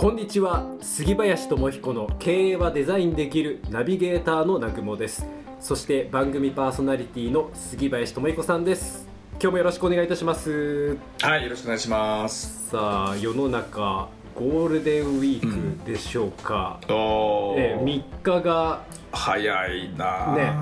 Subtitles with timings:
[0.00, 0.64] こんにちは。
[0.80, 5.26] 杉林智彦の経営はデザインできるナビゲーターの南雲です。
[5.58, 9.08] そして番組パーソナリティの杉林智彦さんです。
[9.32, 10.96] 今日もよろしくお願いいたします。
[11.20, 12.68] はいよろしくお願いします。
[12.70, 20.32] さあ世の中ゴールデンウィークでしょうか、おえー3日が早いな。
[20.36, 20.52] ね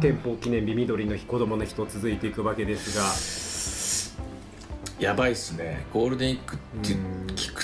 [0.00, 4.16] 憲法記念日緑の日子供の日と続いていくわけです
[4.98, 5.84] やばいっすね。
[5.92, 6.94] ゴールデンウィークって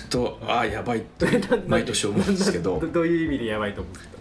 [0.09, 0.98] とああやばい。
[0.98, 2.78] ってが毎年思うんですけど。
[2.83, 4.16] どどういう意味でやばいと思うんですか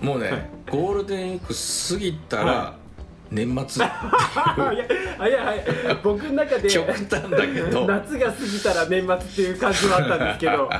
[0.00, 2.74] もうねゴールデンウィーク過ぎたはら
[3.30, 4.74] 年末いや
[5.28, 5.64] いやはい
[6.02, 7.86] 僕の中で極端だけど。
[7.86, 10.70] 夏が過ぎたら年末っていう感じはあったんですけど。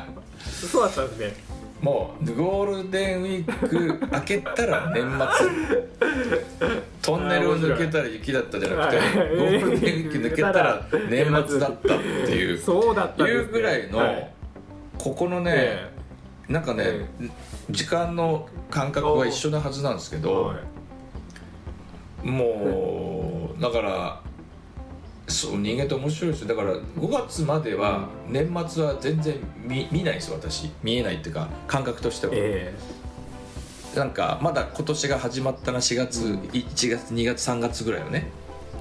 [0.71, 1.53] そうだったんですね。
[1.81, 6.69] もうゴールデンウィーク明けたら年末
[7.03, 9.37] トンネルを抜けたら雪だったじゃなくてはい。
[9.37, 14.31] ゴールデンウィーク抜けたら 年末だったっていうそうだったね、いうぐらいの、はい。
[14.99, 15.93] ここのね、え
[16.49, 17.07] なんかね、え
[17.71, 20.55] 時間の感覚は一緒なはずなんですけど、は
[22.25, 22.27] い。
[22.27, 24.21] もうだから
[25.27, 26.49] そう人間って面白いですよ。
[26.49, 30.71] だから5月までは年末は全然見見ないですよ私。
[30.83, 32.73] 見えないっていうか感覚としては、え
[33.95, 38.27] なんかまだ今年が始まったな4月、1月2月3月ぐらいよね。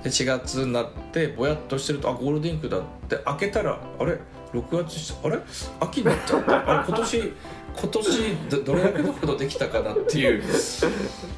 [0.03, 4.18] で4月になってぼやっとしてるとあゴールデンウィークだって開けたらあれ
[4.53, 5.38] ？6月しあれ？
[5.80, 6.80] 秋になっちゃった。
[6.80, 7.34] あれ今年
[7.73, 10.44] 今年どどれだけのことできたかなっていう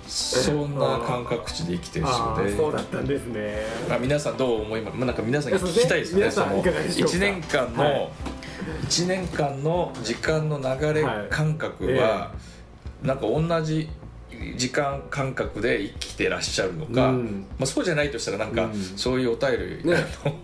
[0.08, 3.66] そんな感覚値で生きてえる人ああでそうだったんですね。
[3.90, 8.12] まあ、皆さんどう思います、まあ、なんか皆さんに聞きたいですねそのいかがでしょうか？1年間の、はい。
[8.88, 11.28] 1年間の時間の流れはい。
[11.30, 12.32] 感覚は、
[13.04, 13.90] なんか同じ
[14.56, 17.46] 時間感覚で生きてらっしゃるのか、うん。
[17.60, 18.74] まあ、そうじゃないとしたらなんか、うん。
[18.74, 19.52] そういうお便
[19.84, 19.98] り、ね。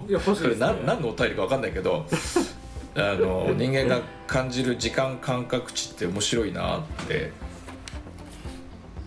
[0.08, 2.06] いや欲しいね何何のお便りか分かんないけど
[2.96, 7.32] あの人間が感じる時間感覚値って面白いなって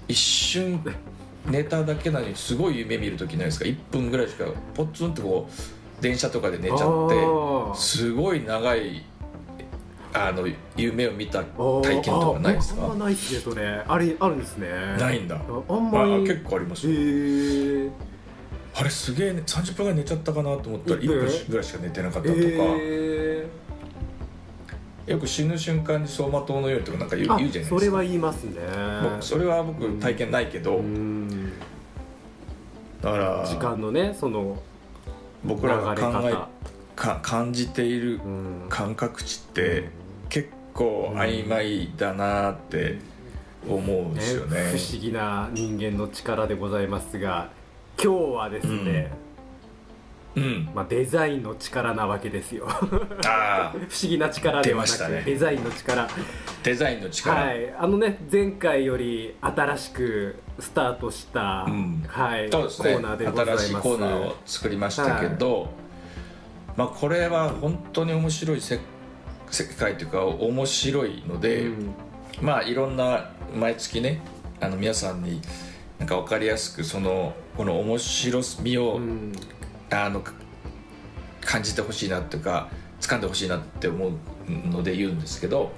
[0.08, 0.80] 一瞬
[1.46, 9.04] 寝ただけなのにすごい夢見る時ないですか？1分ぐらいしかポツンとこう電車とかで寝ちゃってあすごい長い
[10.14, 10.46] あの
[10.76, 12.82] 夢を見た体験とかないですか？
[12.82, 13.82] ああんまないっすねそれ。
[13.86, 14.68] あれあるんですね。
[14.98, 15.36] ないんだ。
[15.36, 15.40] あ
[15.72, 16.14] あんまり。
[16.14, 16.98] あ結構ありますへよ
[17.86, 17.90] え
[18.74, 23.46] あれすげえ、ね、30分ぐらい寝ちゃったかなと思ったら1分1分ぐらいしか寝てなかったとか、え
[25.06, 27.78] よく死ぬ瞬間に走馬灯のようにとかなんか言うあ言うじゃないですか。
[27.78, 28.60] それは言いますね。
[29.02, 31.52] 僕それは僕体験ないけど、うん。
[33.02, 34.62] だから時間のねその
[35.44, 36.34] 僕らが考え
[36.94, 38.66] か感じているうん。
[38.68, 39.90] 感覚値って
[40.32, 42.96] 結構曖昧だなって
[43.68, 44.72] 思うんですよね。
[44.74, 47.50] 不思議な人間の力でございますが
[48.02, 49.12] 今日はですね、
[50.34, 50.70] うん。
[50.74, 52.66] まあ、デザインの力なわけですよ。
[52.80, 53.10] 不思
[54.00, 55.22] 議な力ではなくて、出ましたね。
[55.26, 56.08] デザインの力。
[56.62, 57.74] デザインの力、はい。
[57.78, 62.04] あのね前回より新しくスタートした、うん。
[62.08, 62.48] はい、ね。
[62.48, 63.66] コーナーでございます。
[63.66, 65.68] 新しいコーナーを作りましたけど、
[66.74, 68.80] まあ、これは本当に面白いせ
[69.52, 71.94] 世界というか面白いので、うん。
[72.40, 74.20] まあいろんな毎月ね
[74.60, 75.40] あの皆さんに
[75.98, 79.32] なんか分かりやすくそのこの面白みを、うん。
[79.90, 80.32] あのか
[81.42, 82.70] 感じてほしいなっていうか
[83.00, 84.12] 掴んでほしいなって思う
[84.48, 85.70] ので言うんですけど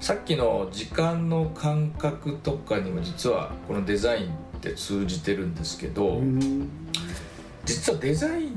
[0.00, 6.68] さっきの時間の感覚とかにも実はこのデザインって通じてるんですけど、うん。
[7.64, 8.52] 実はデザインっ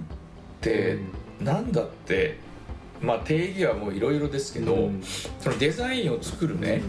[0.62, 0.98] て
[1.40, 2.38] なんだって、
[3.02, 5.02] まあ定義はもういろいろですけど、うん。
[5.40, 6.82] そのデザインを作るね、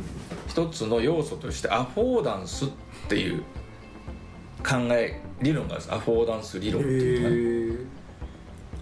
[0.48, 2.69] 一つの要素としてアフォーダンスっ
[3.09, 3.43] ていう
[4.62, 5.94] 考え理論があるんです。
[5.94, 7.91] アフォーダンス理論っていうね。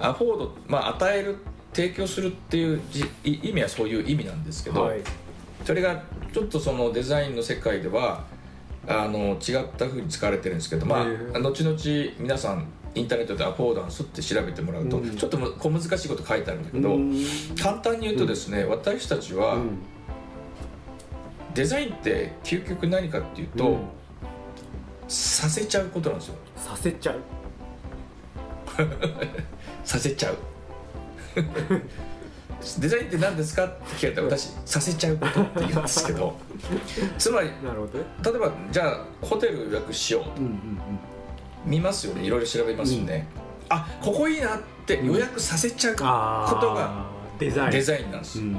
[0.00, 1.36] アフォード、まあ、与える
[1.72, 2.80] 提供するっていう
[3.24, 5.00] 意味はそういう意味なんですけど、はい。
[5.64, 6.02] それが
[6.32, 8.24] ちょっとそのデザインの世界では
[8.86, 11.76] あの違った風に使われてるんですけど、まあ、後々
[12.18, 12.66] 皆さん
[12.98, 15.16] インターネットでアフォーダンスって調べてもらうと、うん。
[15.16, 17.24] ちょっとむ小難しいこと書いてあるんだけど、うん。
[17.60, 19.78] 簡単に言うとですね、私たちは、うん。
[21.54, 23.78] デザインって究極何かっていうと、うん。
[25.08, 26.34] させちゃうことなんですよ。
[26.56, 27.20] させちゃう。
[29.84, 30.36] させちゃう。
[32.80, 36.36] デザインって何ですかって聞かれたら私させちゃうことって言うんですけど。
[37.16, 40.80] つまり例えばじゃあホテル予約しよううんうん
[41.68, 42.24] 見ますよね。
[42.24, 43.28] いろいろ調べますよね、
[43.68, 47.06] あここいいなって予約させちゃうことが
[47.38, 47.70] デザイン。
[47.70, 48.56] デザインなんです、うん。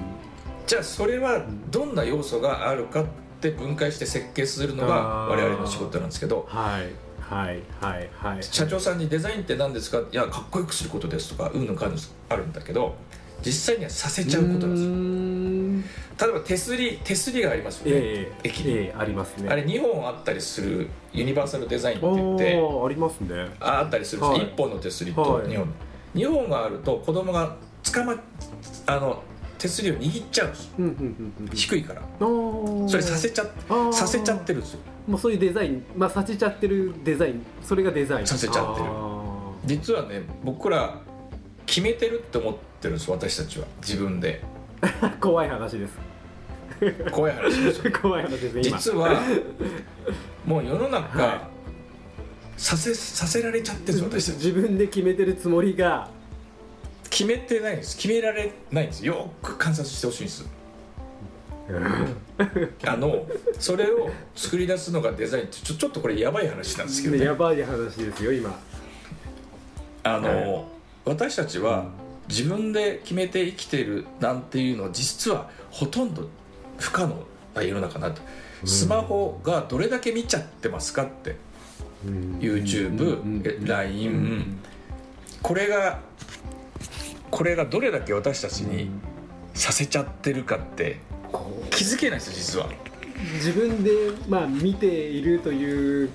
[0.67, 3.05] じゃあそれはどんな要素があるかっ
[3.41, 4.95] て分解して設計するのが
[5.27, 8.43] 我々の仕事なんですけどはいはいはいはい。
[8.43, 11.95] 社長さんにデザインって何ですかいやかっこよくすることですとかうんぬんかん
[12.29, 12.95] あるんだけど
[13.43, 14.89] 実際にはさせちゃうことなんですよ
[16.19, 18.77] 例えば手すり手すりがありますよね、ええ駅に。
[18.77, 19.49] ええありますね。
[19.49, 22.55] あれ2本あったりするユニバーサルデザインってあ言って。
[22.55, 23.55] ーありますね。
[23.59, 24.47] ああったりするんです、はい。
[24.51, 25.47] 1本の手すりとはい。
[25.47, 25.73] 2本、
[26.13, 27.55] 二本があると子供が
[27.91, 28.15] 捕ま
[28.85, 29.23] あの
[29.57, 31.55] 手すりを握っちゃうんですうんうんうんうん。
[31.55, 32.01] 低いから。
[32.19, 33.45] それさせちゃ
[33.91, 34.79] させちゃってるんですよ。
[35.07, 35.83] もうそういうデザイン。
[35.95, 37.45] まあさせちゃってるデザイン。
[37.61, 38.27] それがデザイン。
[38.27, 38.87] させちゃってる。
[38.89, 39.19] あ
[39.65, 41.01] 実はね僕ら
[41.65, 43.65] 決めてるって思ってるんです私たちは。
[43.81, 44.41] 自分で。
[44.41, 44.48] ー
[45.19, 46.09] 怖い話です。
[47.11, 49.21] 怖い話で 怖い話です実は
[50.45, 51.49] もう世の中、は
[52.57, 56.09] させさせられちゃってるんですよ私自分で決めてるつもりが。
[57.09, 57.95] 決めてないんです。
[57.95, 59.05] 決められないんです。
[59.05, 60.45] よく観察してほしいんです。
[62.85, 63.25] あの
[63.59, 67.25] それを作り出すのがデザインってちょちょっとこれやばい話なんですけどね。
[67.25, 68.59] やばい話ですよ今。
[70.03, 70.63] あの、は
[71.05, 71.87] 私たちは
[72.29, 76.29] 自分で決めて生きてるなんていうのは実はほとんど
[76.77, 77.15] 不可能
[77.55, 78.21] な世の中なと、
[78.65, 81.35] スマホがどれだけ見ちゃってますかって
[82.05, 82.39] うん。
[82.39, 84.59] YouTube、え LINE、
[85.41, 85.99] これが
[87.31, 88.89] これがどれだけ私たちに
[89.53, 90.99] させちゃってるかって
[91.69, 92.89] 気づけないですよ実は。
[93.33, 93.91] 自分で
[94.27, 96.09] まあ見ているという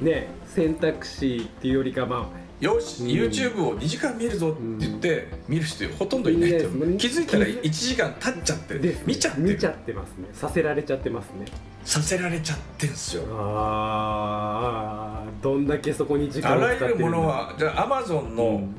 [0.00, 2.30] ね選択肢っていうよりかま
[2.64, 3.08] よし、うん。
[3.10, 9.40] YouTube を2時間見るぞって言って見る人ほとんどいないと気づいたら気づ1時間経っちゃってあです見ちゃって。
[9.42, 10.28] る見ちゃってますね。
[10.32, 11.46] させられちゃってますね。
[11.84, 13.24] させられちゃってんすよ。
[13.30, 18.74] ああどんだけそこに時間あを使ってるらゆるものはじゃあ Amazon のうん。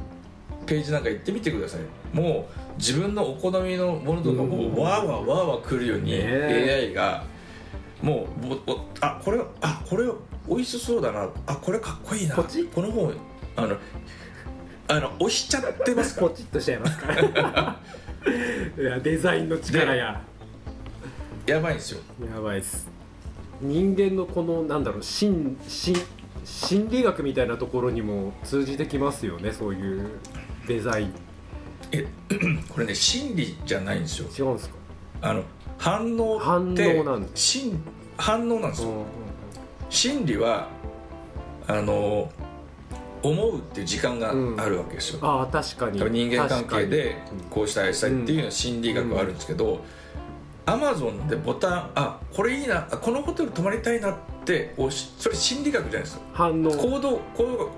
[0.65, 1.81] ページなんか行ってみてください。
[2.15, 7.23] もう自分のお好みのものとかもわーわーわーわー来るように AI が
[8.01, 10.05] もうあこれあこれ
[10.49, 11.29] 美味しそうだな。
[11.45, 12.35] あこれかっこいいな。
[12.35, 12.43] こ
[12.81, 13.13] の本
[13.55, 13.77] あの
[14.87, 17.79] あの押しちゃってますかポチッとしちゃいますから。
[18.77, 20.21] いやデザインの力や。
[21.47, 22.01] やばいんですよ。
[22.33, 22.87] やばいっす。
[23.61, 25.95] 人間のこのなんだろう心心
[26.43, 30.09] 心理学みたいなところにも通じてきますよねそういう
[30.67, 31.13] デザイン。
[31.91, 32.05] え
[32.69, 34.27] これね心理じゃないんですよ。
[34.37, 34.75] 違うんですか？
[35.21, 35.43] あの
[35.77, 37.83] 反応反って応なんだ心
[38.17, 38.89] 反応なんですよ。
[38.89, 39.05] うんうん。
[39.89, 40.67] 心理は
[41.67, 42.31] あの
[43.29, 44.33] 思うっていう時間があ
[44.69, 45.99] るわけですよ、ああ確かに。
[45.99, 47.17] 人間関係で
[47.49, 49.79] こうしたいああしたいっていうのは心理学があるんですけど、
[50.65, 54.73] アマゾンでボタンあこれいいなあこのホテル泊まりたいなって
[55.17, 56.71] それ心理学じゃないですよ反応。
[56.71, 57.69] 行動行動学。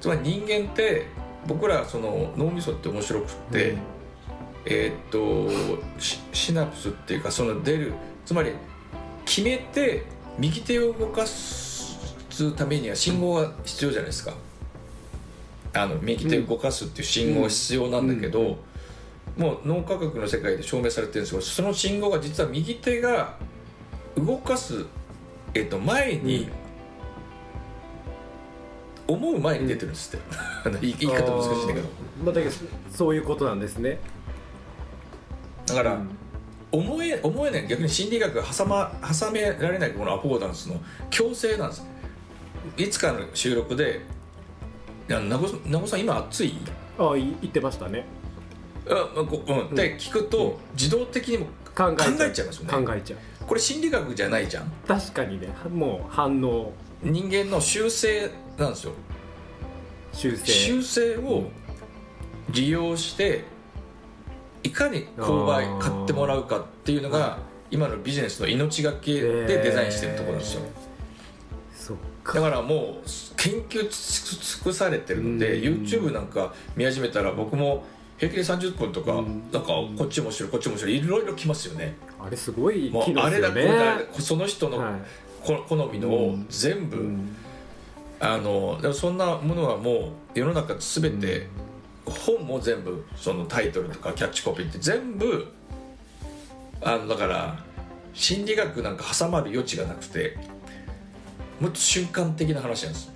[0.00, 1.06] つまり人間って
[1.46, 3.78] 僕らその脳みそって面白くって、うん。
[4.66, 5.48] えーっと
[6.00, 7.92] シシナプスっていうかその出る
[8.24, 8.52] つまり
[9.24, 10.04] 決めて
[10.38, 11.96] 右手を動かす
[12.56, 14.34] ためには信号が必要じゃないですか
[15.76, 18.58] あの右手を動かすっていう信号が必要なんだけど、
[19.36, 23.36] もう脳科学の世界で証明されてるんですけどその信号が実は右手が
[24.16, 24.86] 動かす、
[25.52, 26.48] えーっと前に、
[29.06, 31.88] 思う前に出てるんですって、 言い方難しいんだけど。
[32.24, 32.54] まあだけど
[32.90, 33.98] そういうことなんですね。
[35.66, 36.08] だから、うん。
[36.72, 40.80] 思え思えない逆に心理学が挟,、ま、挟められないこのアフォーダンスの
[41.10, 41.86] 強制なんです。
[42.76, 44.15] いつかの収録で「いや
[45.08, 46.56] 名護名護さん今暑い?
[46.98, 48.04] ああい言ってましたね」
[48.88, 48.94] あ
[49.24, 52.86] こうん、って聞くと、自動的にも考えちゃいますよね。
[52.86, 53.18] 考えちゃう。
[53.44, 54.70] これ心理学じゃないじゃん。
[54.86, 55.48] 確かにね。
[55.74, 56.72] もう反応。
[57.02, 58.92] 人間の習性なんですよ。
[60.12, 61.50] 修正習性を
[62.50, 63.44] 利用して
[64.62, 65.78] いかに購買あー。
[65.78, 67.38] 買ってもらうかっていうのが
[67.70, 70.85] 今のビジネスの命がけでデザインしてるところなんですよ、そっ
[72.26, 75.84] だかからもう研究尽くされてるので、うん。
[75.84, 77.84] YouTube なんか見始めたら僕も
[78.18, 79.42] 平気で30分とか、うん。
[79.52, 81.96] なんかこっち面白いこっち面白いいろいろ来ますよね。
[82.20, 84.92] あれすごいもう機能あれですよねだこれだその人のはい。
[85.42, 87.36] こ好みのを全部、うん。
[88.18, 91.48] あのそんなものはもう世の中全て、
[92.06, 95.52] 本も全部そのタイトルとかキャッチコピーって全部
[96.80, 97.62] あのだから
[98.14, 100.38] 心理学なんか挟まる余地がなくて
[101.60, 103.12] もっと瞬間的な話なんです。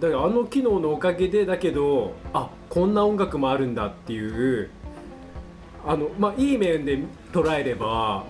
[0.00, 4.70] だからあの機能のおかげでだけどあこんな音楽もあるんだっていう
[5.86, 6.98] あのまあいい面で
[7.32, 8.26] 捉えれば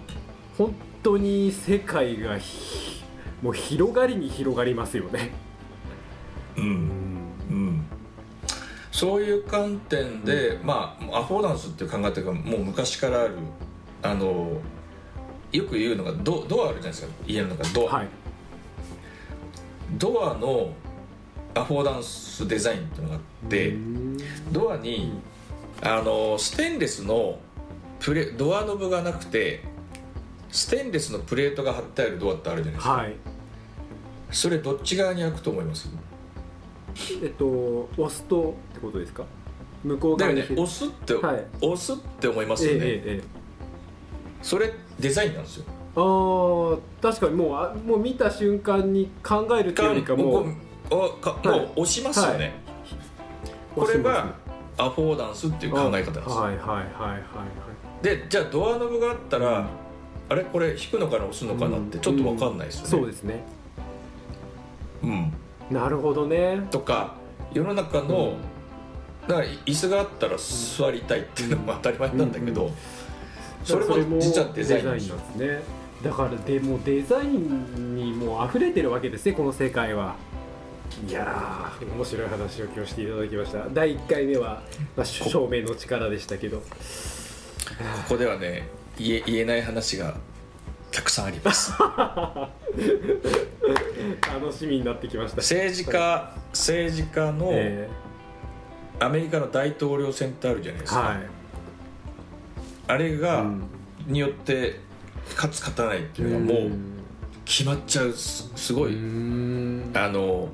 [0.56, 3.02] 本当に世界がひ
[3.42, 5.30] もう広がりに広がりますよね。
[6.56, 6.64] うん。
[6.64, 7.86] うん。
[8.90, 13.34] そういう観点で、まあアフォーダンスっていう考え方がもう昔からある。
[14.02, 14.60] あの
[15.52, 17.12] よく言うのがドドアあるじゃないですか。
[17.26, 18.08] 家の中にドア、はい。
[19.92, 20.72] ドアの
[21.54, 24.18] アフォーダンスデザインっていうのがあって、うん。
[24.52, 25.20] ドアに
[25.82, 27.38] あのステンレスの
[27.98, 29.62] プレドアノブがなくて
[30.50, 33.14] ステンレスのプレートが貼ってあるドアってあるじゃないですか、はい。
[34.30, 35.88] それどっち側に開くと思います？
[37.22, 39.24] えっと押すとってことですか？
[39.84, 41.44] 向こうだよ側にね押すって、はい。
[41.60, 43.24] 押すって思いますよね、ええ。
[44.42, 45.64] それデザインなんですよ
[45.96, 50.44] あー確かにもうあもう見た瞬間に考えるっていうよりかもう
[50.90, 51.60] こうかはい。
[51.60, 52.52] もう押しますよね、
[53.74, 54.34] これが
[54.76, 58.04] アフォーダンスっていう考え方ですよ、はいはいはいはいはい。
[58.04, 59.66] でじゃあドアノブがあったら、うん
[60.28, 60.44] あれ？
[60.44, 61.24] これ引くのかな？
[61.24, 61.78] 押すのかな？
[61.78, 63.44] ってちょっと分かんないですよね、そうですね。
[65.02, 65.32] うん。
[65.70, 66.66] なるほどね。
[66.70, 67.14] とか
[67.52, 68.34] 世の中の、
[69.28, 72.72] だから椅子があったら座りたいっていうのも当たり前なんだけど、うん
[73.64, 75.62] それも実はデザインなんですね
[76.06, 80.14] だからでもデザインにもう溢れてるわけですねこの世界は。
[81.06, 83.68] いやー面白い話を今日していただきました。
[83.70, 84.62] 第1回目は、
[84.96, 86.58] まあ、照明の力でしたけど。
[86.58, 86.64] こ
[88.10, 90.14] こではね言え言えない話が
[90.92, 91.72] たくさんあります。
[94.22, 95.38] 楽しみになってきました。
[95.38, 97.88] 政治家政治家のえ
[99.00, 101.18] アメリカの大統領選ってあるじゃないですか、ーはい。
[102.86, 103.64] あれが、うん。
[104.06, 104.85] によって
[105.34, 106.70] 勝つ勝たないっていうのはもう
[107.44, 109.92] 決まっちゃうすすごい、うん。
[109.94, 110.48] あの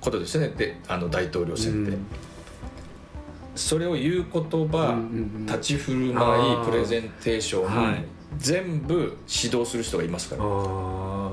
[0.00, 0.48] ことですね。
[0.48, 2.06] であの大統領選って、うん。
[3.54, 5.00] それを言う言葉、
[5.46, 8.04] 立ち振る舞いプレゼンテーション、はい。
[8.38, 10.42] 全部指導する人がいますから。
[10.44, 11.32] あ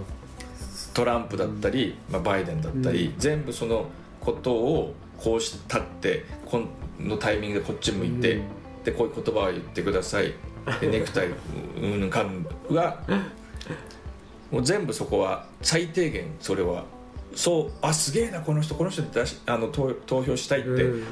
[0.93, 3.85] トランプだったり、まあ、バイデンだったり、う全部その
[4.19, 6.61] ことをこうし立ってこ
[6.99, 8.43] のタイミングでこっち向いて、うん。
[8.83, 10.33] でこういう言葉を言ってください
[10.79, 11.27] でネクタイ
[11.81, 13.01] うんぬんかんは
[14.51, 16.85] もう全部そこは最低限それは
[17.35, 21.03] そうあすげえなこの人この人に出しあの投投票したいって、うん。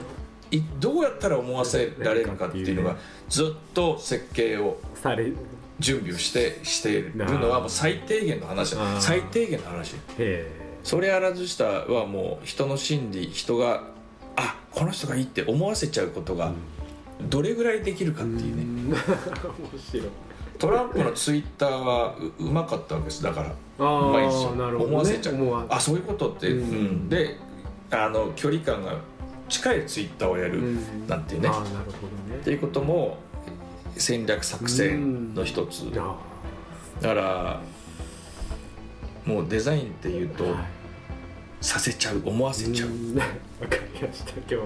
[0.52, 5.32] いどうやったら思わせられるかっていうのがずっと設計をされ
[5.80, 9.96] 準備をしてしているのはもう最低限の話最低限の話。
[10.18, 13.84] へそれあらずしたはもう人の心理人が
[14.36, 16.54] あこの人がいいって思わせちゃうことが
[17.22, 18.64] どれぐらいできるかえっていうね。
[18.90, 18.96] 面
[19.80, 20.08] 白い。
[20.58, 23.24] トランプのツイッターはううまかったわけです。
[23.24, 25.66] だからあうまいですよあなるほど、ね、思わせちゃう。
[25.70, 26.60] あそういうことって、うん。
[26.60, 27.38] うんで
[27.92, 28.98] あの距離感が
[29.48, 31.08] 近いツイッターをやる、うん。
[31.08, 31.50] なんていうね。
[31.50, 32.40] ああなるほどね。
[32.40, 33.18] っていうことも
[33.96, 35.92] 戦略作戦の一つ。
[35.94, 37.62] だあから
[39.26, 40.64] もうデザインっていうとあはい。
[41.62, 42.22] させちゃう。
[42.26, 42.90] 思わせちゃう。
[42.90, 43.20] うん
[44.00, 44.64] わかりました今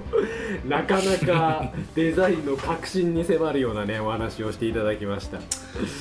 [0.62, 5.38] 日なかなか デザインの革新に迫るようなねお話をしていただきました。
[5.38, 5.42] い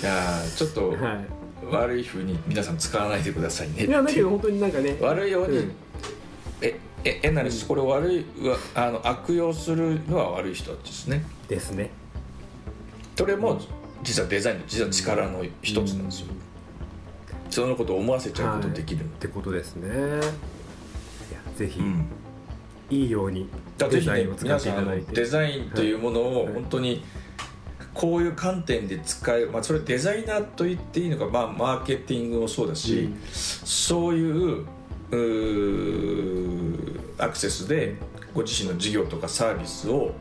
[0.03, 1.21] やーちょっとは
[1.71, 4.97] 悪いふうに皆さん使わないでくださいねいいやだけど本当になんかね。
[5.01, 5.73] 悪いように、うん。
[6.61, 8.27] ええ変な話これ悪い
[8.75, 11.25] あの悪用するのは悪い人ですね。
[11.49, 11.91] ですね。
[13.17, 13.61] それも
[14.03, 16.27] 実はデザインの実は力の一つなんですよ、
[17.51, 19.89] そのことを思わせちゃうことできる、ってことですね。
[19.89, 22.07] いやぜひ、うん
[22.93, 25.07] いいようにデザインを使皆さんあっていただいて。
[25.07, 26.55] のデザインというものをはい。
[26.55, 27.03] 本当に
[27.95, 33.19] こういう観点で使える、まあ、それデザイナーと言っていいのか、まあ、マーケティングもそうだし、うん。
[33.33, 34.67] そういう
[37.19, 37.97] アクセスで
[38.35, 40.13] ご自身の事業とかサービスを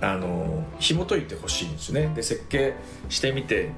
[0.00, 2.12] あの紐解いてほしいんですね。
[2.14, 2.74] で設計
[3.08, 3.70] してみて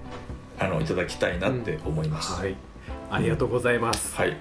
[0.59, 2.57] あのいただきたいなって思います、はい。
[3.11, 4.37] ありがとうございます、はい、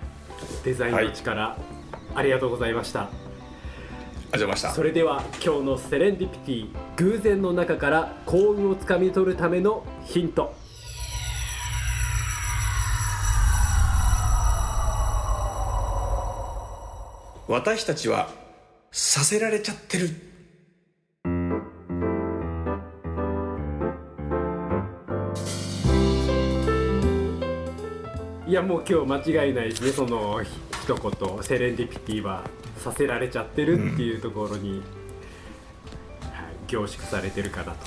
[0.64, 1.58] デザインの力、
[2.16, 3.10] ありがとうございました
[4.36, 4.72] がとうございました。
[4.72, 10.54] それでは今日のセレンディピティ偶然の中から幸運をつかみ取るためのヒント。
[17.48, 18.30] 私たちは
[18.92, 20.10] させられちゃってる。
[28.48, 29.92] いやもう今日間違いないですね。
[29.92, 30.50] そのひ
[30.84, 31.44] 一言。
[31.44, 32.44] セレンディピティは
[32.78, 34.82] させられちゃってるっていうところに、
[36.22, 37.78] はい、凝縮されてるかなと。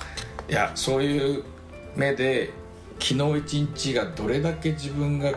[0.49, 1.45] いやそういう
[1.95, 2.51] 目で
[2.99, 5.33] 昨日一日がどれだけ自分が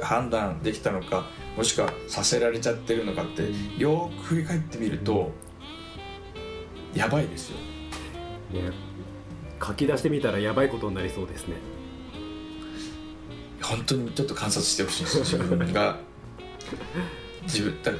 [0.00, 3.42] 判断できたのかもしくはさせられちゃってるのかって
[3.78, 5.32] よーく振り返ってみると
[6.94, 7.56] やばいですよ。
[8.52, 8.72] ね
[9.64, 11.56] 書き出してみたらやばいことになりそうですね。
[13.62, 15.98] 本当にちょっと観察してほしいんですよ自分が。
[17.44, 17.92] 自分だ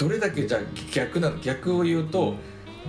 [0.00, 0.60] どれだけじゃあ
[0.92, 2.34] 逆なの逆を言うと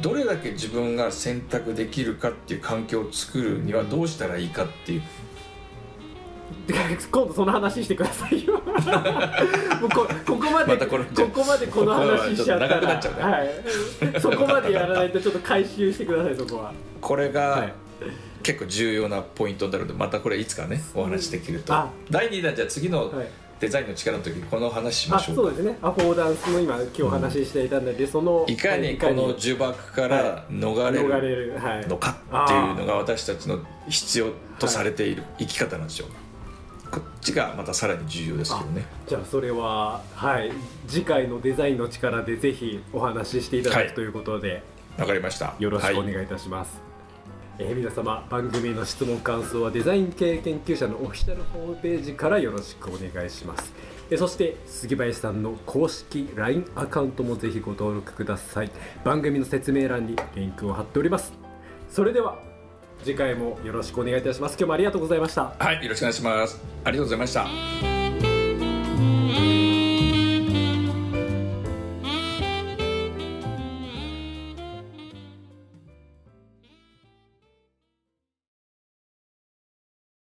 [0.01, 5.01] どれだけ自分が選択できるかっていう環境を作るにはどうしたらいいかっていう。
[7.11, 8.53] 今度その話してくださいよ。
[9.81, 12.79] もうこここまで、またこれここまでこの話しちゃったら。
[12.79, 16.73] ねはい、そこまでやらないとちょっと回収してくださいそこは。
[17.01, 17.73] これが、はい。
[18.43, 21.73] 結構重要なポイントになるのでまたこれいつかねお話できると。
[21.73, 21.89] あ。
[22.09, 23.27] 第2弾じゃあ次のはい
[23.61, 25.41] デザインの力の時にこの話しまあしょうか。
[25.43, 25.77] そうですね。
[25.81, 30.91] アフォーダンスの今今日お話ししていたので、そのいかにこの呪縛から逃
[31.21, 31.53] れる
[31.87, 36.07] のかっていうのが私たちの必要とされている生き方なんですよ
[36.91, 38.83] こっちがまたさらに重要ですけどね。
[39.07, 40.51] じゃあそれははい。
[40.87, 43.87] 次回のデザインの力でぜひお話ししていただはい。
[43.89, 44.63] くということで、
[44.97, 45.53] わかりました。
[45.59, 46.11] よろしくおはい。
[46.11, 46.81] 願いいたします、
[47.63, 53.71] えー皆様番組の質問感想はデザイン系研究者のオフィシャルホームページからよろしくお願いします。
[54.09, 58.71] えーそして杉林さんの公式 LINE アカウントもぜひご登録ください。
[59.03, 61.33] 番組の説明欄にリンクを貼っております。
[61.89, 62.39] それでは
[63.03, 64.53] 次回もよろしくお願いいたします。
[64.53, 65.53] 今日もありがとうございました。
[65.59, 66.61] はいよろしくお願いします。
[66.83, 67.90] ありがとうございました。